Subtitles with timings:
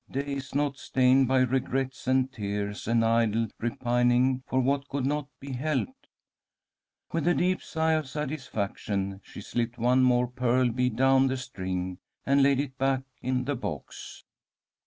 [0.09, 5.51] Days not stained by regrets and tears and idle repining for what could not be
[5.51, 6.07] helped.
[7.13, 11.99] With a deep sigh of satisfaction, she slipped one more pearl bead down the string,
[12.25, 14.23] and laid it back in the box.